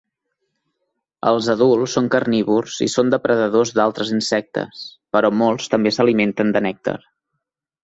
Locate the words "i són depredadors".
2.87-3.75